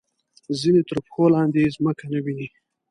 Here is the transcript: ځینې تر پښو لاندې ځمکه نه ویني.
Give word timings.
ځینې 0.59 0.81
تر 0.89 0.97
پښو 1.05 1.23
لاندې 1.35 1.73
ځمکه 1.75 2.05
نه 2.13 2.19
ویني. 2.23 2.47